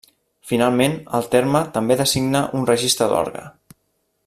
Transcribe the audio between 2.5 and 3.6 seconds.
un registre d'orgue.